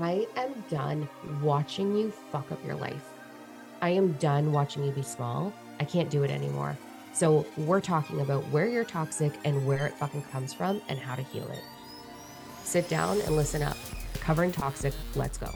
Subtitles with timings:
[0.00, 1.08] I am done
[1.42, 3.04] watching you fuck up your life.
[3.80, 5.52] I am done watching you be small.
[5.80, 6.76] I can't do it anymore.
[7.12, 11.16] So, we're talking about where you're toxic and where it fucking comes from and how
[11.16, 11.62] to heal it.
[12.62, 13.76] Sit down and listen up.
[14.14, 15.50] Recovering Toxic, let's go.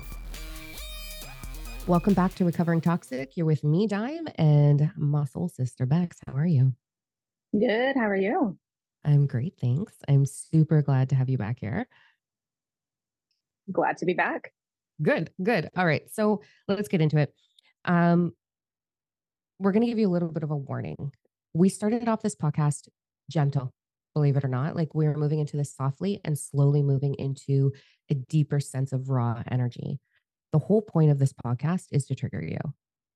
[1.86, 3.36] Welcome back to Recovering Toxic.
[3.36, 6.18] You're with me, Dime, and my soul sister, Becks.
[6.26, 6.72] How are you?
[7.52, 7.96] Good.
[7.96, 8.56] How are you?
[9.04, 9.54] I'm great.
[9.60, 9.94] Thanks.
[10.08, 11.86] I'm super glad to have you back here.
[13.70, 14.52] Glad to be back.
[15.02, 15.68] Good, good.
[15.76, 16.02] All right.
[16.10, 17.34] So let's get into it.
[17.84, 18.32] Um,
[19.58, 21.12] we're going to give you a little bit of a warning.
[21.54, 22.88] We started off this podcast
[23.30, 23.72] gentle,
[24.14, 24.76] believe it or not.
[24.76, 27.72] Like we are moving into this softly and slowly moving into
[28.10, 30.00] a deeper sense of raw energy.
[30.52, 32.58] The whole point of this podcast is to trigger you.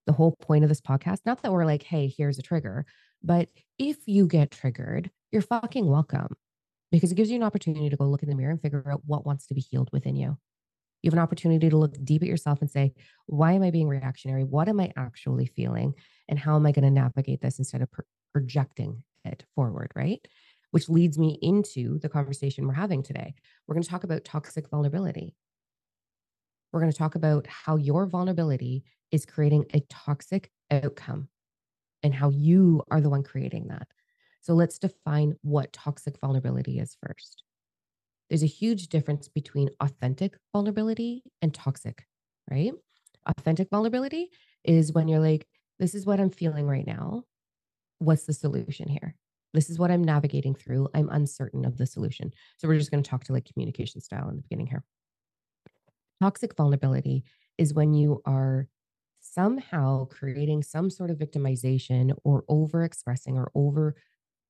[0.06, 2.86] The whole point of this podcast, not that we're like, hey, here's a trigger,
[3.22, 6.36] but if you get triggered, you're fucking welcome
[6.90, 9.02] because it gives you an opportunity to go look in the mirror and figure out
[9.06, 10.38] what wants to be healed within you.
[11.02, 12.94] You have an opportunity to look deep at yourself and say,
[13.26, 14.44] why am I being reactionary?
[14.44, 15.94] What am I actually feeling?
[16.28, 19.92] And how am I going to navigate this instead of pro- projecting it forward?
[19.94, 20.26] Right.
[20.70, 23.34] Which leads me into the conversation we're having today.
[23.66, 25.34] We're going to talk about toxic vulnerability.
[26.72, 31.28] We're going to talk about how your vulnerability is creating a toxic outcome
[32.02, 33.86] and how you are the one creating that.
[34.46, 37.42] So let's define what toxic vulnerability is first
[38.28, 42.04] there's a huge difference between authentic vulnerability and toxic,
[42.50, 42.72] right?
[43.26, 44.30] Authentic vulnerability
[44.64, 45.46] is when you're like,
[45.78, 47.24] this is what I'm feeling right now.
[47.98, 49.14] What's the solution here?
[49.54, 50.88] This is what I'm navigating through.
[50.94, 52.32] I'm uncertain of the solution.
[52.58, 54.84] So we're just going to talk to like communication style in the beginning here.
[56.20, 57.24] Toxic vulnerability
[57.58, 58.68] is when you are
[59.20, 63.94] somehow creating some sort of victimization or over expressing or over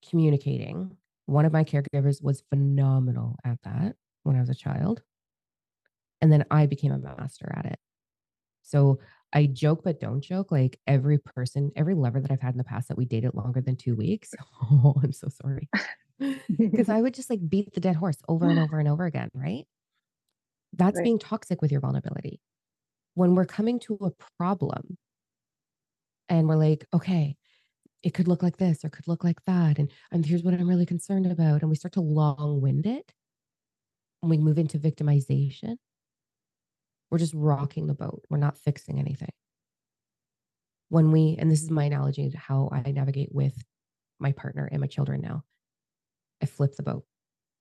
[0.08, 5.02] communicating one of my caregivers was phenomenal at that when I was a child.
[6.20, 7.78] And then I became a master at it.
[8.62, 9.00] So
[9.32, 10.50] I joke, but don't joke.
[10.50, 13.60] Like every person, every lover that I've had in the past that we dated longer
[13.60, 14.34] than two weeks.
[14.62, 15.68] Oh, I'm so sorry.
[16.58, 19.28] Because I would just like beat the dead horse over and over and over again.
[19.34, 19.66] Right.
[20.72, 21.04] That's right.
[21.04, 22.40] being toxic with your vulnerability.
[23.12, 24.96] When we're coming to a problem
[26.30, 27.36] and we're like, okay,
[28.02, 29.78] it could look like this or could look like that.
[29.78, 31.62] And, and here's what I'm really concerned about.
[31.62, 33.12] And we start to long wind it
[34.22, 35.76] and we move into victimization.
[37.10, 38.22] We're just rocking the boat.
[38.28, 39.30] We're not fixing anything.
[40.88, 43.64] When we, and this is my analogy to how I navigate with
[44.18, 45.44] my partner and my children now,
[46.42, 47.04] I flip the boat.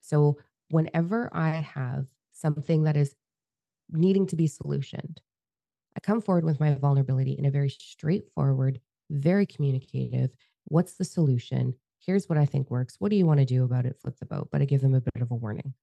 [0.01, 0.37] So
[0.69, 3.15] whenever I have something that is
[3.89, 5.17] needing to be solutioned,
[5.95, 8.79] I come forward with my vulnerability in a very straightforward,
[9.09, 10.31] very communicative.
[10.65, 11.75] What's the solution?
[11.99, 12.95] Here's what I think works.
[12.99, 13.97] What do you want to do about it?
[14.01, 14.49] Flip the boat.
[14.51, 15.73] But I give them a bit of a warning.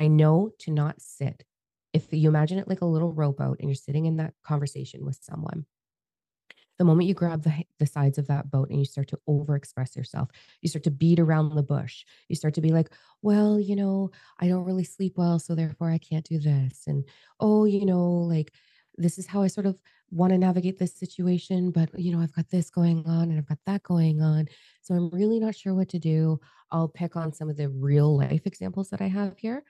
[0.00, 1.44] I know to not sit.
[1.92, 5.18] If you imagine it like a little rowboat and you're sitting in that conversation with
[5.20, 5.66] someone,
[6.78, 9.96] the moment you grab the, the sides of that boat and you start to overexpress
[9.96, 10.28] yourself,
[10.62, 12.04] you start to beat around the bush.
[12.28, 12.90] You start to be like,
[13.20, 16.84] well, you know, I don't really sleep well, so therefore I can't do this.
[16.86, 17.04] And
[17.40, 18.52] oh, you know, like
[18.96, 19.76] this is how I sort of
[20.10, 23.48] want to navigate this situation, but you know, I've got this going on and I've
[23.48, 24.46] got that going on.
[24.82, 26.40] So I'm really not sure what to do.
[26.70, 29.62] I'll pick on some of the real life examples that I have here.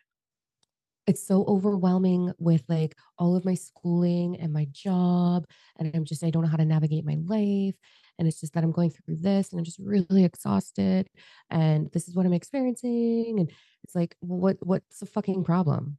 [1.07, 5.47] It's so overwhelming with like all of my schooling and my job.
[5.79, 7.75] And I'm just, I don't know how to navigate my life.
[8.19, 11.09] And it's just that I'm going through this and I'm just really exhausted.
[11.51, 13.37] And this is what I'm experiencing.
[13.39, 13.51] And
[13.85, 15.99] it's like, what what's the fucking problem?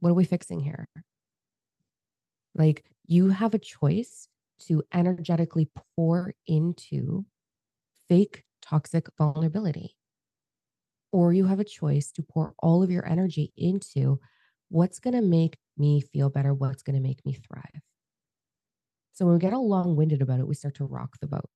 [0.00, 0.88] What are we fixing here?
[2.54, 4.28] Like you have a choice
[4.66, 7.24] to energetically pour into
[8.08, 9.96] fake toxic vulnerability.
[11.12, 14.20] Or you have a choice to pour all of your energy into
[14.68, 17.82] what's going to make me feel better, what's going to make me thrive.
[19.12, 21.48] So when we get all long winded about it, we start to rock the boat.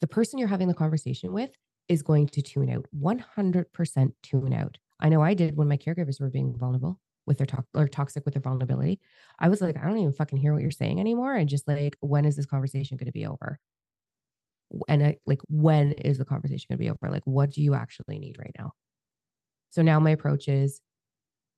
[0.00, 1.50] The person you're having the conversation with
[1.88, 4.78] is going to tune out, 100% tune out.
[5.00, 8.24] I know I did when my caregivers were being vulnerable with their talk or toxic
[8.24, 9.00] with their vulnerability.
[9.38, 11.34] I was like, I don't even fucking hear what you're saying anymore.
[11.34, 13.58] And just like, when is this conversation going to be over?
[14.88, 17.10] And I, like, when is the conversation going to be over?
[17.10, 18.72] Like, what do you actually need right now?
[19.70, 20.80] So now my approach is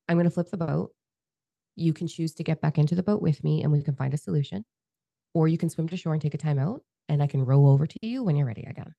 [0.09, 0.93] I'm going to flip the boat.
[1.75, 4.15] You can choose to get back into the boat with me and we can find
[4.15, 4.65] a solution.
[5.35, 7.67] Or you can swim to shore and take a time out and I can row
[7.67, 8.95] over to you when you're ready again.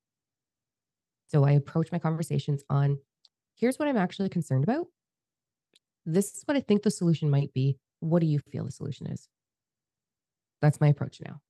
[1.27, 2.99] So I approach my conversations on
[3.55, 4.87] here's what I'm actually concerned about
[6.07, 7.77] this is what I think the solution might be.
[7.99, 9.27] What do you feel the solution is?
[10.61, 11.41] That's my approach now.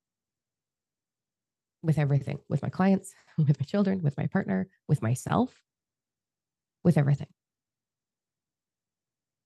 [1.84, 5.54] With everything, with my clients, with my children, with my partner, with myself,
[6.84, 7.28] with everything.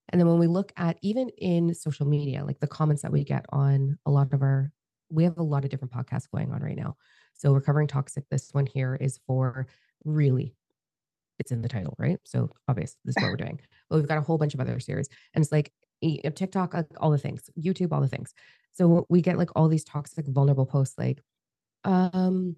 [0.08, 3.22] And then when we look at even in social media, like the comments that we
[3.22, 4.72] get on a lot of our,
[5.10, 6.96] we have a lot of different podcasts going on right now.
[7.34, 9.66] So recovering toxic, this one here is for
[10.04, 10.54] really,
[11.38, 12.18] it's in the title, right?
[12.24, 13.60] So obvious, this is what we're doing.
[13.88, 15.72] But we've got a whole bunch of other series, and it's like
[16.34, 18.34] TikTok, all the things, YouTube, all the things.
[18.74, 21.22] So we get like all these toxic, vulnerable posts, like,
[21.84, 22.56] um,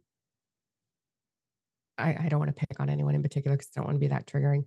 [1.98, 4.00] I, I don't want to pick on anyone in particular because I don't want to
[4.00, 4.64] be that triggering.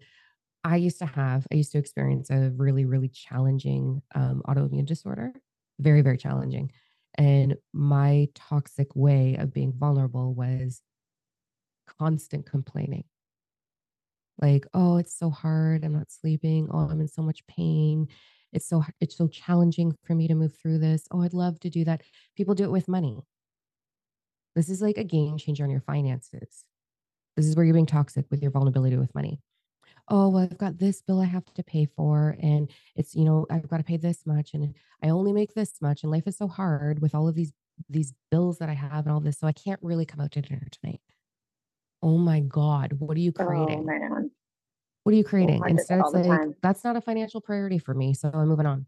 [0.63, 5.33] I used to have, I used to experience a really, really challenging um, autoimmune disorder,
[5.79, 6.71] very, very challenging.
[7.15, 10.81] And my toxic way of being vulnerable was
[11.99, 13.05] constant complaining.
[14.39, 15.83] Like, oh, it's so hard.
[15.83, 16.67] I'm not sleeping.
[16.71, 18.07] Oh, I'm in so much pain.
[18.53, 21.07] It's so it's so challenging for me to move through this.
[21.11, 22.01] Oh, I'd love to do that.
[22.35, 23.19] People do it with money.
[24.55, 26.65] This is like a game changer on your finances.
[27.35, 29.39] This is where you're being toxic with your vulnerability with money.
[30.09, 33.45] Oh, well, I've got this bill I have to pay for, and it's, you know,
[33.49, 34.73] I've got to pay this much, and
[35.03, 37.53] I only make this much, and life is so hard with all of these
[37.89, 40.41] these bills that I have and all this, so I can't really come out to
[40.41, 41.01] dinner tonight.
[42.01, 43.83] Oh my God, what are you Oh creating?
[43.83, 44.31] man.
[45.03, 45.63] What are you Oh, creating?
[45.63, 46.55] That Instead, it's like, time.
[46.61, 48.87] that's not a financial priority for me, so I'm moving on.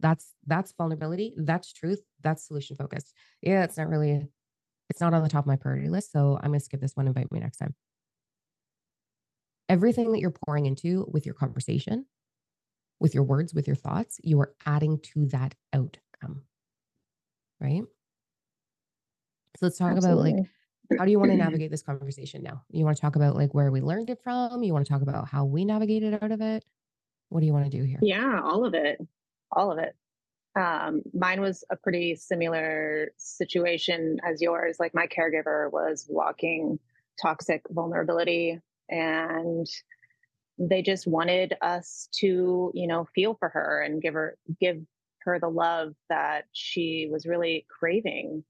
[0.00, 3.12] That's that's vulnerability, that's truth, that's solution focused.
[3.42, 4.28] Yeah, it's not really
[4.90, 7.08] it's not on the top of my priority list, so I'm gonna skip this one,
[7.08, 7.74] invite me next time.
[9.68, 12.06] Everything that you're pouring into with your conversation,
[13.00, 16.44] with your words, with your thoughts, you are adding to that outcome,
[17.60, 17.84] right?
[19.56, 20.48] So let's talk about like Absolutely.
[20.96, 22.62] How do you want to navigate this conversation now?
[22.70, 24.62] You want to talk about like where we learned it from?
[24.62, 26.64] You want to talk about how we navigated out of it?
[27.28, 27.98] What do you want to do here?
[28.00, 28.98] Yeah, all of it.
[29.52, 29.94] All of it.
[30.58, 34.76] Um, mine was a pretty similar situation as yours.
[34.80, 36.78] Like my caregiver was walking
[37.20, 39.66] toxic vulnerability and
[40.58, 44.80] they just wanted us to, you know, feel for her and give her give
[45.20, 48.42] her the love that she was really craving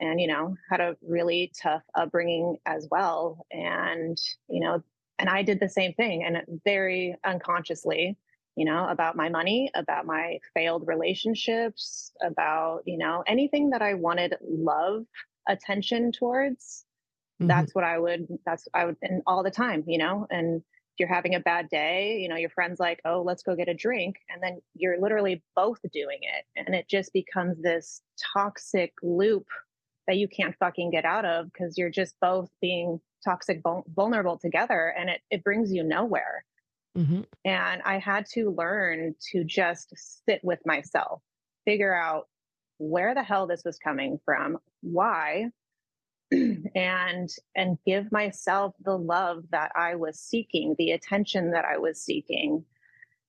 [0.00, 4.18] and you know had a really tough upbringing as well and
[4.48, 4.82] you know
[5.18, 8.16] and i did the same thing and very unconsciously
[8.56, 13.94] you know about my money about my failed relationships about you know anything that i
[13.94, 15.04] wanted love
[15.48, 16.84] attention towards
[17.40, 17.48] Mhm.
[17.48, 20.98] that's what i would that's i would and all the time you know and if
[20.98, 23.74] you're having a bad day you know your friend's like oh let's go get a
[23.74, 28.02] drink and then you're literally both doing it and it just becomes this
[28.34, 29.46] toxic loop
[30.10, 33.62] that you can't fucking get out of because you're just both being toxic
[33.94, 36.44] vulnerable together and it, it brings you nowhere
[36.98, 37.24] Mhm.
[37.44, 39.92] and i had to learn to just
[40.26, 41.22] sit with myself
[41.64, 42.26] figure out
[42.78, 45.50] where the hell this was coming from why
[46.32, 52.02] and and give myself the love that i was seeking the attention that i was
[52.02, 52.64] seeking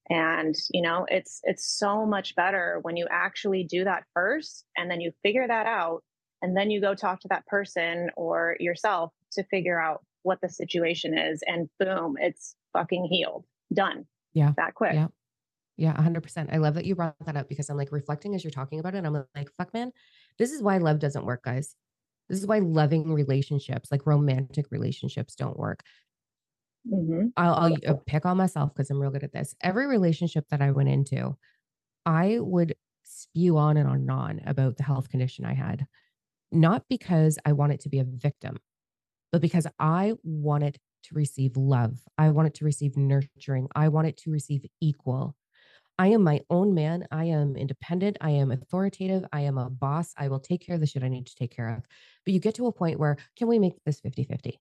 [0.10, 4.90] and you know it's it's so much better when you actually do that first and
[4.90, 6.04] then you figure that out
[6.42, 10.50] and then you go talk to that person or yourself to figure out what the
[10.50, 14.54] situation is and boom it's fucking healed done Yeah.
[14.58, 15.08] that quick Yeah.
[15.78, 16.50] Yeah, 100%.
[16.54, 18.94] I love that you brought that up because I'm like reflecting as you're talking about
[18.94, 19.04] it.
[19.04, 19.92] I'm like, fuck, man,
[20.38, 21.76] this is why love doesn't work, guys.
[22.30, 25.82] This is why loving relationships, like romantic relationships, don't work.
[26.88, 29.56] hmm I'll, I'll pick on myself because I'm real good at this.
[29.62, 31.36] Every relationship that I went into,
[32.06, 35.88] I would spew on and on and on about the health condition I had,
[36.52, 38.58] not because I want it to be a victim,
[39.32, 42.00] but because I want it to receive love.
[42.18, 43.68] I want it to receive nurturing.
[43.76, 45.36] I want it to receive equal.
[45.98, 47.08] I am my own man.
[47.12, 48.18] I am independent.
[48.22, 49.24] I am authoritative.
[49.32, 50.14] I am a boss.
[50.18, 51.84] I will take care of the shit I need to take care of.
[52.26, 54.60] But you get to a point where, can we make this 50 50?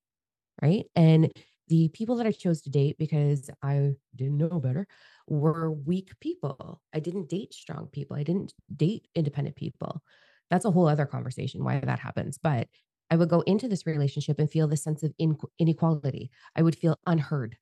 [0.60, 0.84] Right.
[0.94, 1.32] And
[1.68, 4.86] the people that I chose to date because I didn't know better
[5.28, 6.82] were weak people.
[6.92, 8.16] I didn't date strong people.
[8.16, 10.02] I didn't date independent people.
[10.50, 12.38] That's a whole other conversation why that happens.
[12.38, 12.68] But
[13.10, 16.30] I would go into this relationship and feel this sense of in- inequality.
[16.54, 17.56] I would feel unheard.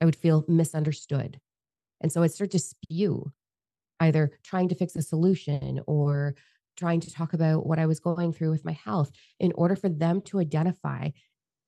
[0.00, 1.40] I would feel misunderstood.
[2.00, 3.32] And so I'd start to spew,
[4.00, 6.34] either trying to fix a solution or
[6.76, 9.88] trying to talk about what I was going through with my health in order for
[9.88, 11.10] them to identify,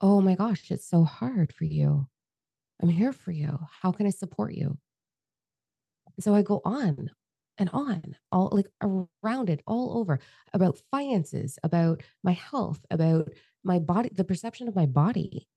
[0.00, 2.08] oh my gosh, it's so hard for you.
[2.82, 3.58] I'm here for you.
[3.82, 4.78] How can I support you?
[6.18, 7.10] So I go on
[7.58, 10.20] and on, all like around it, all over
[10.52, 13.30] about finances, about my health, about
[13.64, 15.48] my body, the perception of my body.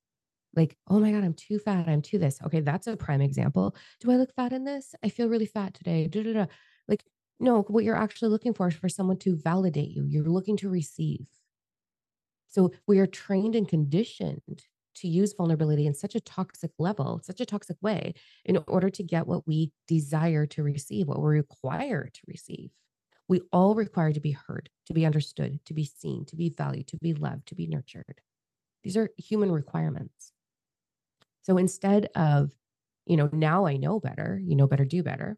[0.55, 1.87] Like, oh my God, I'm too fat.
[1.87, 2.39] I'm too this.
[2.43, 3.75] Okay, that's a prime example.
[3.99, 4.95] Do I look fat in this?
[5.03, 6.07] I feel really fat today.
[6.07, 6.45] Da, da, da.
[6.87, 7.03] Like,
[7.39, 10.05] no, what you're actually looking for is for someone to validate you.
[10.05, 11.27] You're looking to receive.
[12.47, 14.63] So we are trained and conditioned
[14.99, 18.13] to use vulnerability in such a toxic level, such a toxic way,
[18.45, 22.69] in order to get what we desire to receive, what we require to receive.
[23.27, 26.87] We all require to be heard, to be understood, to be seen, to be valued,
[26.87, 28.21] to be loved, to be nurtured.
[28.83, 30.31] These are human requirements.
[31.43, 32.51] So instead of,
[33.05, 35.37] you know, now I know better, you know better, do better.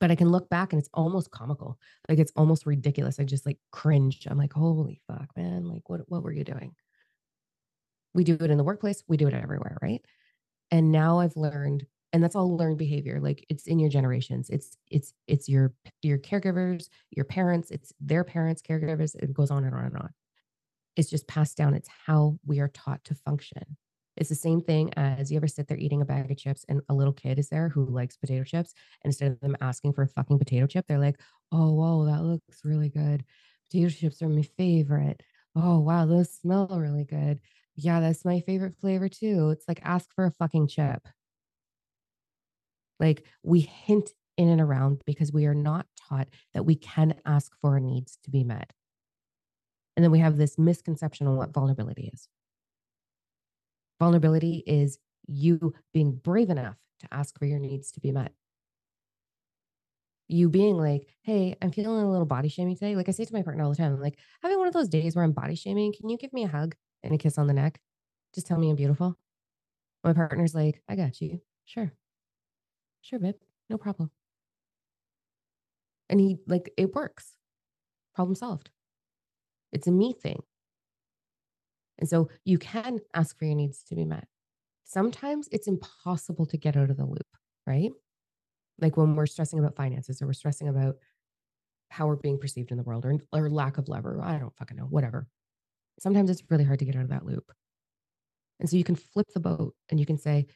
[0.00, 1.78] But I can look back and it's almost comical.
[2.08, 3.20] Like it's almost ridiculous.
[3.20, 4.26] I just like cringe.
[4.28, 5.64] I'm like, holy fuck, man.
[5.68, 6.74] Like, what, what were you doing?
[8.14, 10.04] We do it in the workplace, we do it everywhere, right?
[10.70, 14.76] And now I've learned and that's all learned behavior like it's in your generations it's
[14.90, 19.74] it's it's your your caregivers your parents it's their parents caregivers it goes on and
[19.74, 20.10] on and on.
[20.96, 23.76] It's just passed down it's how we are taught to function.
[24.16, 26.82] It's the same thing as you ever sit there eating a bag of chips and
[26.90, 30.02] a little kid is there who likes potato chips and instead of them asking for
[30.02, 31.18] a fucking potato chip they're like
[31.50, 33.24] oh whoa that looks really good.
[33.70, 35.22] Potato chips are my favorite.
[35.56, 37.40] Oh wow those smell really good
[37.76, 41.08] yeah that's my favorite flavor too it's like ask for a fucking chip
[43.00, 47.52] like we hint in and around because we are not taught that we can ask
[47.60, 48.72] for our needs to be met.
[49.96, 52.28] And then we have this misconception on what vulnerability is.
[53.98, 58.32] Vulnerability is you being brave enough to ask for your needs to be met.
[60.28, 62.96] You being like, hey, I'm feeling a little body shaming today.
[62.96, 64.88] Like I say to my partner all the time, I'm like, having one of those
[64.88, 67.46] days where I'm body shaming, can you give me a hug and a kiss on
[67.46, 67.80] the neck?
[68.34, 69.18] Just tell me I'm beautiful.
[70.04, 71.40] My partner's like, I got you.
[71.64, 71.92] Sure.
[73.02, 73.34] Sure, babe.
[73.68, 74.10] No problem.
[76.08, 77.32] And he, like, it works.
[78.14, 78.70] Problem solved.
[79.72, 80.42] It's a me thing.
[81.98, 84.26] And so you can ask for your needs to be met.
[84.84, 87.26] Sometimes it's impossible to get out of the loop,
[87.66, 87.92] right?
[88.78, 90.96] Like when we're stressing about finances or we're stressing about
[91.90, 94.56] how we're being perceived in the world or, or lack of love, or I don't
[94.56, 95.28] fucking know, whatever.
[96.00, 97.50] Sometimes it's really hard to get out of that loop.
[98.60, 100.46] And so you can flip the boat and you can say,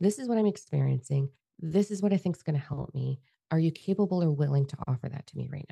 [0.00, 1.30] This is what I'm experiencing
[1.62, 3.20] this is what I think is going to help me.
[3.50, 5.66] Are you capable or willing to offer that to me right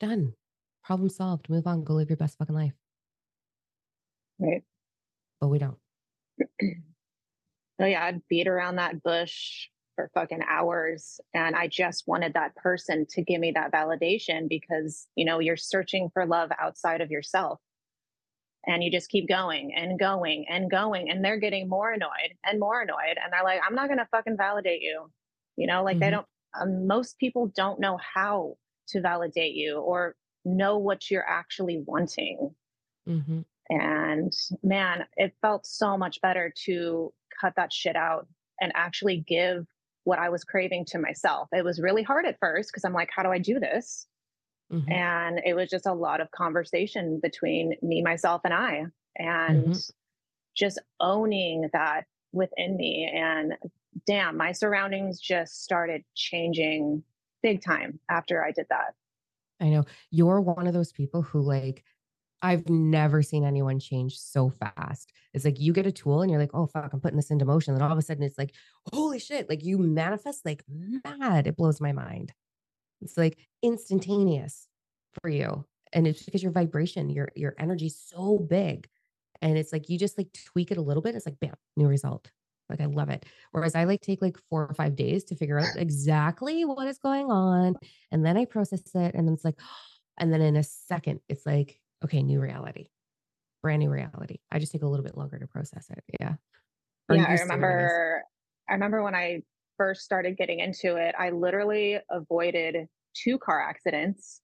[0.00, 0.08] now?
[0.08, 0.32] Done.
[0.84, 1.48] Problem solved.
[1.48, 1.84] Move on.
[1.84, 2.74] Go live your best fucking life.
[4.38, 4.62] Right.
[5.40, 5.78] But we don't.
[7.80, 8.04] oh, yeah.
[8.04, 11.20] I'd beat around that bush for fucking hours.
[11.34, 15.56] And I just wanted that person to give me that validation because, you know, you're
[15.56, 17.60] searching for love outside of yourself
[18.66, 22.60] and you just keep going and going and going and they're getting more annoyed and
[22.60, 25.10] more annoyed and they're like i'm not going to fucking validate you
[25.56, 26.00] you know like mm-hmm.
[26.00, 26.26] they don't
[26.60, 28.54] um, most people don't know how
[28.88, 32.50] to validate you or know what you're actually wanting
[33.08, 33.40] mm-hmm.
[33.70, 38.26] and man it felt so much better to cut that shit out
[38.60, 39.66] and actually give
[40.06, 43.10] what i was craving to myself it was really hard at first because i'm like
[43.14, 44.06] how do i do this
[44.72, 44.90] Mm-hmm.
[44.90, 48.86] And it was just a lot of conversation between me, myself, and I,
[49.16, 49.78] and mm-hmm.
[50.56, 53.10] just owning that within me.
[53.12, 53.54] And
[54.06, 57.02] damn, my surroundings just started changing
[57.42, 58.94] big time after I did that.
[59.60, 61.84] I know you're one of those people who, like,
[62.42, 65.12] I've never seen anyone change so fast.
[65.32, 67.44] It's like you get a tool and you're like, oh, fuck, I'm putting this into
[67.44, 67.74] motion.
[67.74, 68.54] And all of a sudden it's like,
[68.92, 71.46] holy shit, like you manifest like mad.
[71.46, 72.32] It blows my mind.
[73.00, 74.68] It's like instantaneous
[75.20, 75.64] for you.
[75.92, 78.88] And it's because your vibration, your your energy's so big.
[79.40, 81.14] And it's like you just like tweak it a little bit.
[81.14, 82.30] It's like bam, new result.
[82.68, 83.24] Like I love it.
[83.52, 86.98] Whereas I like take like four or five days to figure out exactly what is
[86.98, 87.76] going on.
[88.10, 89.14] And then I process it.
[89.14, 89.58] And then it's like,
[90.18, 92.86] and then in a second, it's like, okay, new reality,
[93.62, 94.38] brand new reality.
[94.50, 96.02] I just take a little bit longer to process it.
[96.20, 96.34] Yeah.
[97.12, 97.26] yeah.
[97.28, 98.22] I remember,
[98.68, 99.42] I remember when I
[99.76, 104.40] first started getting into it, I literally avoided two car accidents.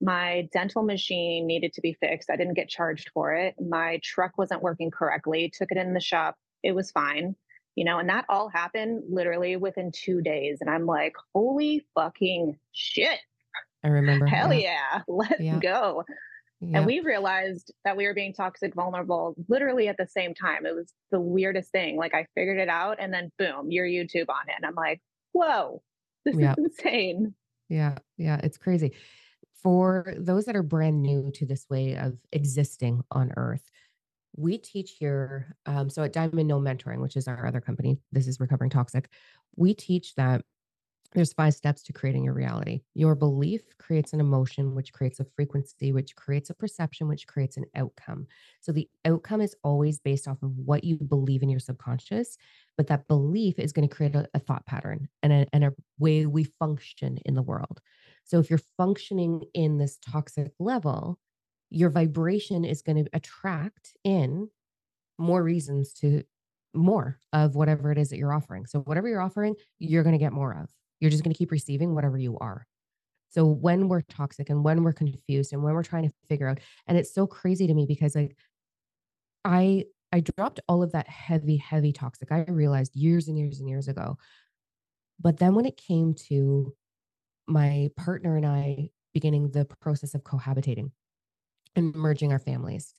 [0.00, 2.30] My dental machine needed to be fixed.
[2.30, 3.54] I didn't get charged for it.
[3.60, 5.52] My truck wasn't working correctly.
[5.52, 6.36] Took it in the shop.
[6.62, 7.34] It was fine.
[7.76, 10.58] You know, and that all happened literally within two days.
[10.60, 13.18] And I'm like, holy fucking shit.
[13.84, 14.26] I remember.
[14.26, 14.60] Hell yeah.
[14.72, 15.02] yeah.
[15.08, 15.58] Let's yeah.
[15.58, 16.04] go.
[16.62, 20.66] And we realized that we were being toxic vulnerable literally at the same time.
[20.66, 21.96] It was the weirdest thing.
[21.96, 24.54] Like I figured it out and then boom, your YouTube on it.
[24.56, 25.00] And I'm like,
[25.32, 25.82] whoa,
[26.24, 27.34] this is insane.
[27.70, 27.96] Yeah.
[28.18, 28.40] Yeah.
[28.42, 28.92] It's crazy.
[29.62, 33.70] For those that are brand new to this way of existing on earth,
[34.36, 35.56] we teach here.
[35.66, 39.08] Um, so at DiamondNo Mentoring, which is our other company, this is Recovering Toxic,
[39.56, 40.44] we teach that
[41.12, 42.82] there's five steps to creating your reality.
[42.94, 47.56] Your belief creates an emotion, which creates a frequency, which creates a perception, which creates
[47.56, 48.26] an outcome.
[48.60, 52.36] So the outcome is always based off of what you believe in your subconscious,
[52.76, 55.72] but that belief is going to create a, a thought pattern and a, and a
[55.98, 57.80] way we function in the world.
[58.24, 61.18] So if you're functioning in this toxic level,
[61.70, 64.48] your vibration is going to attract in
[65.18, 66.22] more reasons to
[66.72, 68.66] more of whatever it is that you're offering.
[68.66, 70.70] So whatever you're offering, you're going to get more of.
[71.00, 72.66] You're just going to keep receiving whatever you are.
[73.30, 76.58] So when we're toxic and when we're confused and when we're trying to figure out,
[76.86, 78.36] and it's so crazy to me because like
[79.44, 82.32] I I dropped all of that heavy, heavy toxic.
[82.32, 84.18] I realized years and years and years ago.
[85.20, 86.74] But then when it came to
[87.46, 90.90] my partner and I beginning the process of cohabitating
[91.76, 92.94] and merging our families,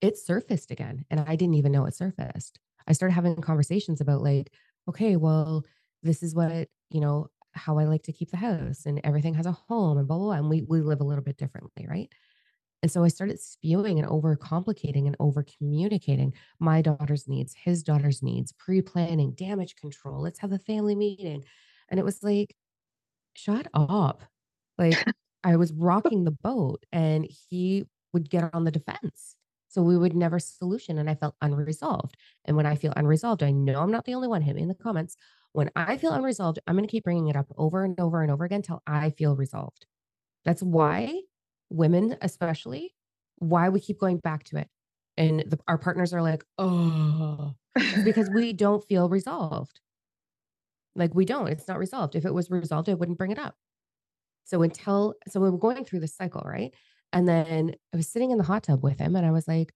[0.00, 1.04] it surfaced again.
[1.10, 2.58] And I didn't even know it surfaced.
[2.86, 4.52] I started having conversations about, like,
[4.88, 5.64] okay, well,
[6.02, 9.46] this is what, you know, how I like to keep the house and everything has
[9.46, 10.34] a home and blah, blah, blah.
[10.34, 12.08] And we, we live a little bit differently, right?
[12.82, 17.82] And so I started spewing and over complicating and over communicating my daughter's needs, his
[17.82, 20.22] daughter's needs, pre planning, damage control.
[20.22, 21.44] Let's have a family meeting.
[21.90, 22.56] And it was like,
[23.34, 24.22] shut up.
[24.78, 24.96] Like
[25.44, 29.36] I was rocking the boat and he would get on the defense.
[29.68, 30.98] So we would never solution.
[30.98, 32.16] And I felt unresolved.
[32.44, 34.42] And when I feel unresolved, I know I'm not the only one.
[34.42, 35.16] Hit me in the comments.
[35.52, 38.30] When I feel unresolved, I'm going to keep bringing it up over and over and
[38.30, 39.86] over again until I feel resolved.
[40.44, 41.20] That's why
[41.70, 42.94] women, especially,
[43.36, 44.68] why we keep going back to it.
[45.16, 47.54] And the, our partners are like, oh,
[48.04, 49.80] because we don't feel resolved.
[50.94, 52.14] Like we don't, it's not resolved.
[52.14, 53.54] If it was resolved, I wouldn't bring it up.
[54.44, 56.72] So until, so we were going through this cycle, right?
[57.12, 59.72] And then I was sitting in the hot tub with him and I was like,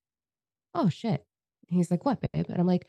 [0.74, 1.24] oh shit.
[1.68, 2.46] he's like, what, babe?
[2.48, 2.86] And I'm like,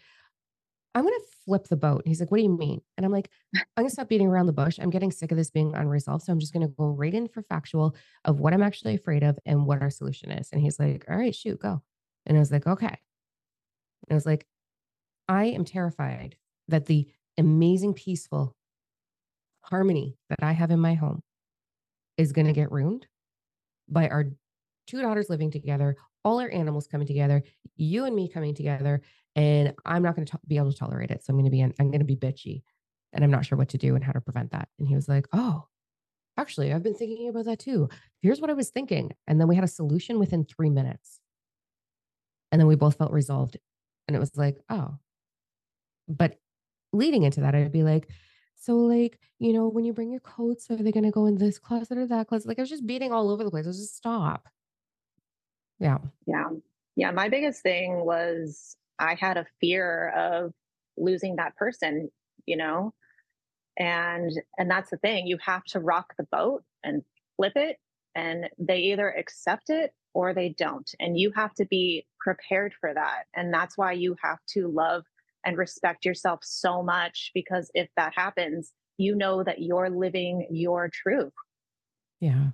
[0.95, 2.03] I'm going to flip the boat.
[2.05, 2.79] He's like, what do you mean?
[2.97, 4.79] And I'm like, I'm going to stop beating around the bush.
[4.81, 6.23] I'm getting sick of this being unresolved.
[6.23, 9.21] So I'm just going to go right in for factual of what I'm actually afraid
[9.21, 10.49] of and what our solution is.
[10.53, 11.81] And he's like, all right, shoot, go.
[12.25, 12.87] And I was like, okay.
[12.87, 14.47] And I was like,
[15.27, 16.37] I am terrified
[16.69, 18.55] that the amazing, peaceful
[19.61, 21.21] harmony that I have in my home
[22.17, 23.05] is going to get ruined
[23.89, 24.27] by our
[24.87, 27.43] two daughters living together, all our animals coming together,
[27.75, 29.01] you and me coming together,
[29.35, 31.23] and I'm not going to be able to tolerate it.
[31.23, 32.63] So I'm going to be, I'm going to be bitchy
[33.13, 34.69] and I'm not sure what to do and how to prevent that.
[34.79, 35.67] And he was like, Oh,
[36.37, 37.89] actually, I've been thinking about that too.
[38.21, 39.11] Here's what I was thinking.
[39.27, 41.19] And then we had a solution within three minutes.
[42.51, 43.57] And then we both felt resolved.
[44.07, 44.97] And it was like, Oh,
[46.07, 46.39] but
[46.93, 48.09] leading into that, I'd be like,
[48.55, 51.37] so like, you know, when you bring your coats, are they going to go in
[51.37, 52.47] this closet or that closet?
[52.47, 53.65] Like I was just beating all over the place.
[53.65, 54.47] I was just stop.
[55.79, 55.97] Yeah.
[56.25, 56.49] Yeah.
[56.95, 57.11] Yeah.
[57.11, 60.53] My biggest thing was I had a fear of
[60.97, 62.09] losing that person,
[62.45, 62.93] you know?
[63.77, 65.27] And and that's the thing.
[65.27, 67.03] You have to rock the boat and
[67.35, 67.77] flip it
[68.15, 70.89] and they either accept it or they don't.
[70.99, 73.23] And you have to be prepared for that.
[73.35, 75.03] And that's why you have to love
[75.45, 80.89] and respect yourself so much because if that happens, you know that you're living your
[80.91, 81.33] truth.
[82.21, 82.47] Yeah.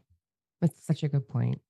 [0.60, 1.62] That's such a good point.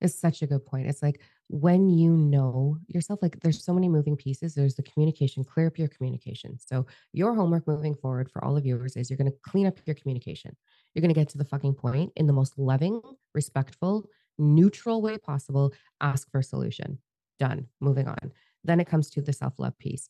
[0.00, 0.86] It's such a good point.
[0.86, 4.54] It's like when you know yourself, like there's so many moving pieces.
[4.54, 6.58] There's the communication, clear up your communication.
[6.58, 9.78] So, your homework moving forward for all of yours is you're going to clean up
[9.84, 10.56] your communication.
[10.94, 13.00] You're going to get to the fucking point in the most loving,
[13.34, 15.72] respectful, neutral way possible.
[16.00, 16.98] Ask for a solution.
[17.38, 17.66] Done.
[17.80, 18.32] Moving on.
[18.64, 20.08] Then it comes to the self love piece.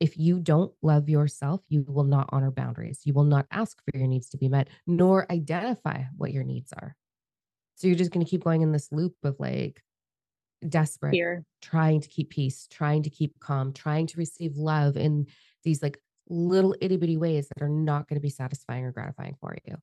[0.00, 3.00] If you don't love yourself, you will not honor boundaries.
[3.04, 6.72] You will not ask for your needs to be met, nor identify what your needs
[6.72, 6.94] are.
[7.74, 9.82] So you're just going to keep going in this loop of like,
[10.66, 11.44] desperate, Fear.
[11.62, 15.26] trying to keep peace, trying to keep calm, trying to receive love in
[15.64, 19.36] these like little itty bitty ways that are not going to be satisfying or gratifying
[19.40, 19.76] for you.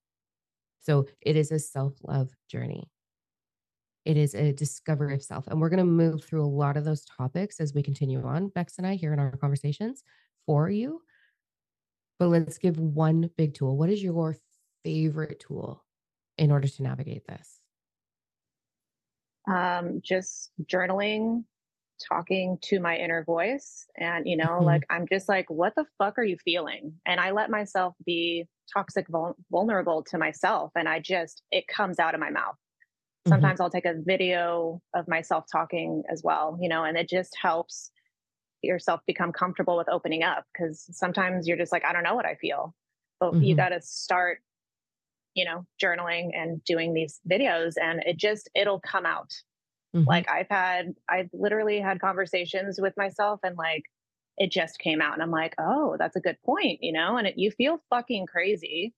[0.81, 2.89] So it is a self love journey.
[4.05, 5.47] It is a discovery of self.
[5.47, 8.49] And we're going to move through a lot of those topics as we continue on,
[8.49, 10.03] Becks and I, here in our conversations
[10.45, 11.01] for you.
[12.19, 13.75] But let's give one big tool.
[13.75, 14.37] What is your
[14.83, 15.83] favorite tool
[16.37, 17.59] in order to navigate this?
[19.47, 21.43] Um, just journaling,
[22.09, 23.85] talking to my inner voice.
[23.97, 24.65] And, you know, mm-hmm.
[24.65, 26.93] like I'm just like, what the fuck are you feeling?
[27.05, 30.71] And I let myself be toxic, vul- vulnerable to myself.
[30.75, 32.55] And I just, it comes out of my mouth.
[32.55, 33.31] Mm-hmm.
[33.31, 33.63] Sometimes mm-hmm.
[33.63, 37.91] I'll take a video of myself talking as well, you know, and it just helps
[38.61, 42.25] yourself become comfortable with opening up because sometimes you're just like, I don't know what
[42.25, 42.73] I feel.
[43.19, 43.43] But mm-hmm.
[43.43, 44.39] you got to start
[45.35, 49.31] you know, journaling and doing these videos and it just, it'll come out.
[49.95, 50.07] Mm-hmm.
[50.07, 53.83] Like I've had, I've literally had conversations with myself and like,
[54.37, 57.27] it just came out and I'm like, oh, that's a good point, you know, and
[57.27, 58.93] it, you feel fucking crazy,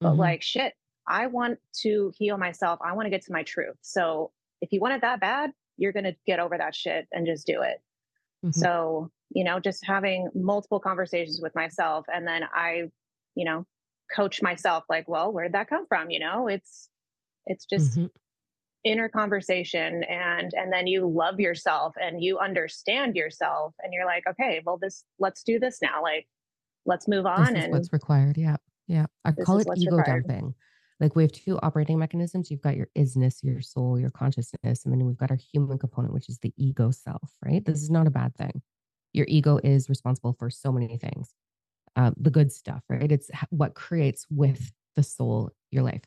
[0.00, 0.20] but mm-hmm.
[0.20, 0.74] like, shit,
[1.08, 2.80] I want to heal myself.
[2.84, 3.76] I want to get to my truth.
[3.82, 7.26] So if you want it that bad, you're going to get over that shit and
[7.26, 7.78] just do it.
[8.44, 8.58] Mm-hmm.
[8.58, 12.06] So, you know, just having multiple conversations with myself.
[12.12, 12.90] And then I,
[13.34, 13.66] you know,
[14.14, 16.10] coach myself like well where'd that come from?
[16.10, 16.88] You know it's
[17.46, 18.06] it's just mm-hmm.
[18.84, 24.24] inner conversation and and then you love yourself and you understand yourself and you're like
[24.28, 26.26] okay well this let's do this now like
[26.84, 28.36] let's move on this and what's required.
[28.36, 29.06] Yeah yeah.
[29.24, 30.26] I call it ego required.
[30.28, 30.54] dumping.
[31.00, 32.50] Like we have two operating mechanisms.
[32.50, 36.14] You've got your isness your soul your consciousness and then we've got our human component
[36.14, 37.64] which is the ego self right?
[37.64, 38.62] This is not a bad thing.
[39.12, 41.34] Your ego is responsible for so many things
[41.96, 46.02] uh, the good stuff right it's what creates with the soul your life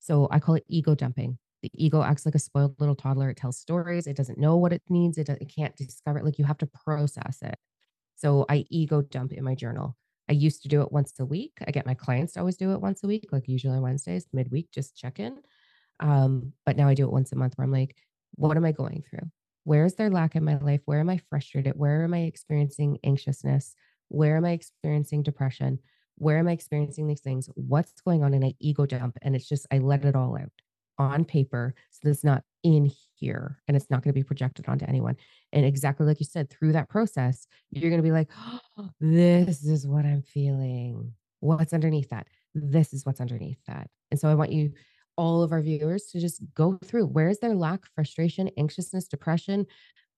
[0.00, 3.30] so i call it ego dumping the ego acts like a spoiled little toddler.
[3.30, 4.06] It tells stories.
[4.06, 5.16] It doesn't know what it needs.
[5.16, 6.24] It, it can't discover it.
[6.26, 7.56] Like you have to process it.
[8.16, 9.96] So I ego dump in my journal.
[10.28, 11.52] I used to do it once a week.
[11.66, 14.26] I get my clients to always do it once a week, like usually on Wednesdays,
[14.30, 15.38] midweek, just check in.
[16.00, 17.96] Um, but now I do it once a month where I'm like,
[18.34, 19.30] what am I going through?
[19.64, 20.82] Where is there lack in my life?
[20.84, 21.78] Where am I frustrated?
[21.78, 23.74] Where am I experiencing anxiousness?
[24.08, 25.78] Where am I experiencing depression?
[26.16, 27.48] Where am I experiencing these things?
[27.54, 28.34] What's going on?
[28.34, 30.50] And I ego dump and it's just, I let it all out
[30.98, 34.68] on paper so that it's not in here and it's not going to be projected
[34.68, 35.16] onto anyone.
[35.52, 38.30] And exactly like you said, through that process, you're going to be like,
[38.78, 41.12] oh, this is what I'm feeling.
[41.40, 42.26] What's underneath that?
[42.54, 43.88] This is what's underneath that.
[44.10, 44.72] And so I want you,
[45.16, 49.66] all of our viewers, to just go through where is there lack, frustration, anxiousness, depression,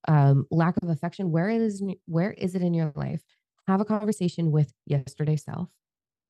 [0.08, 1.30] um, lack of affection?
[1.30, 3.22] Where is where is it in your life?
[3.66, 5.68] Have a conversation with yesterday self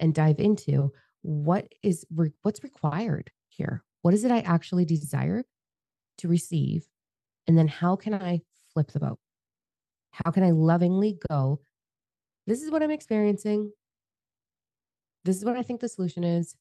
[0.01, 5.43] and dive into what is re- what's required here what is it I actually desire
[6.19, 6.87] to receive?
[7.49, 9.19] And then how can I flip the boat?
[10.13, 11.61] How can I lovingly go?
[12.47, 13.73] This is what I'm experiencing.
[15.25, 16.55] This is what I think the solution is.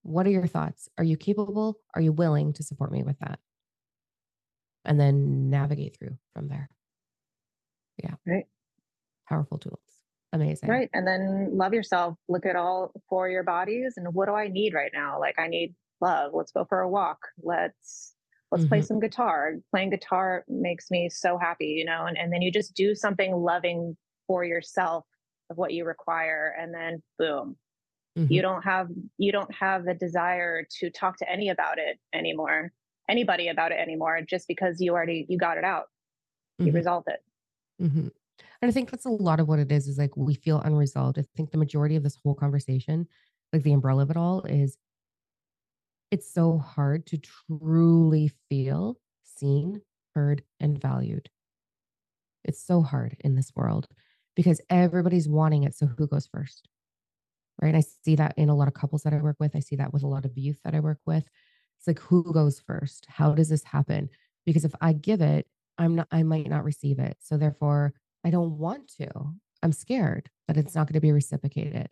[0.00, 0.88] What are your thoughts?
[0.96, 1.78] Are you capable?
[1.94, 3.38] Are you willing to support me with that?
[4.86, 6.70] And then navigate through from there.
[8.02, 8.14] Yeah.
[8.26, 8.46] Right.
[9.28, 9.97] Powerful tools.
[10.32, 10.68] Amazing.
[10.68, 10.90] Right.
[10.92, 12.16] And then love yourself.
[12.28, 15.18] Look at all for your bodies and what do I need right now?
[15.18, 18.14] Like I need love let's go for a walk let's
[18.50, 18.68] let's mm-hmm.
[18.68, 22.52] play some guitar playing guitar makes me so happy you know and, and then you
[22.52, 25.04] just do something loving for yourself
[25.50, 27.56] of what you require and then boom
[28.16, 28.32] mm-hmm.
[28.32, 32.72] you don't have you don't have the desire to talk to any about it anymore
[33.08, 35.84] anybody about it anymore just because you already you got it out
[36.58, 36.76] you mm-hmm.
[36.76, 37.20] resolved it
[37.82, 38.08] mm-hmm.
[38.60, 41.18] And i think that's a lot of what it is is like we feel unresolved
[41.18, 43.06] i think the majority of this whole conversation
[43.52, 44.76] like the umbrella of it all is
[46.10, 49.82] it's so hard to truly feel seen,
[50.14, 51.28] heard, and valued.
[52.44, 53.88] It's so hard in this world
[54.34, 55.74] because everybody's wanting it.
[55.74, 56.68] So who goes first?
[57.60, 57.68] Right.
[57.68, 59.56] And I see that in a lot of couples that I work with.
[59.56, 61.24] I see that with a lot of youth that I work with.
[61.78, 63.06] It's like, who goes first?
[63.08, 64.08] How does this happen?
[64.46, 67.16] Because if I give it, I'm not, I might not receive it.
[67.20, 69.10] So therefore, I don't want to.
[69.62, 71.90] I'm scared but it's not going to be reciprocated.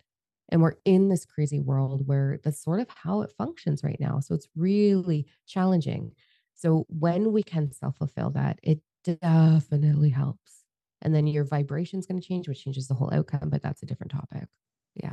[0.48, 4.18] And we're in this crazy world where that's sort of how it functions right now.
[4.20, 6.12] So it's really challenging.
[6.54, 10.64] So when we can self fulfill that, it definitely helps.
[11.02, 13.82] And then your vibration is going to change, which changes the whole outcome, but that's
[13.82, 14.48] a different topic.
[14.94, 15.12] Yeah.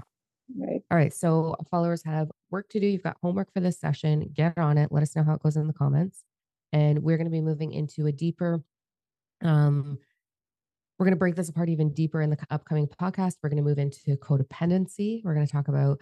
[0.57, 0.81] Right.
[0.89, 1.13] All right.
[1.13, 2.87] So followers have work to do.
[2.87, 4.29] You've got homework for this session.
[4.33, 4.91] Get on it.
[4.91, 6.23] Let us know how it goes in the comments.
[6.71, 8.63] And we're going to be moving into a deeper
[9.43, 9.97] um,
[11.03, 13.35] we're going to break this apart even deeper in the upcoming podcast.
[13.43, 15.21] We're going to move into codependency.
[15.21, 15.99] We're going to talk about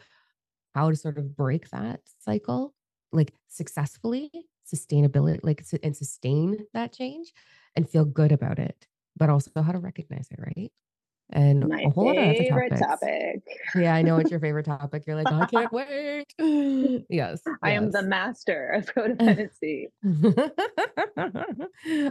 [0.75, 2.75] how to sort of break that cycle,
[3.11, 4.29] like successfully,
[4.71, 7.33] sustainability, like and sustain that change
[7.75, 8.85] and feel good about it,
[9.17, 10.71] but also how to recognize it, right?
[11.31, 13.41] And my a whole favorite topic.
[13.75, 15.03] Yeah, I know it's your favorite topic.
[15.07, 16.25] You're like, I can't wait.
[17.09, 17.81] yes, I yes.
[17.81, 19.87] am the master of codependency.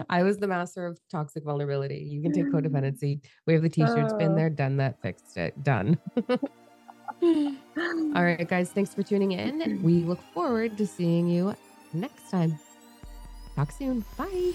[0.09, 1.99] I was the master of toxic vulnerability.
[1.99, 3.21] You can take codependency.
[3.47, 4.19] We have the t-shirts, oh.
[4.19, 5.99] been there, done that, fixed it, done.
[7.23, 9.83] All right, guys, thanks for tuning in.
[9.83, 11.55] We look forward to seeing you
[11.93, 12.59] next time.
[13.57, 14.05] Talk soon.
[14.17, 14.53] Bye.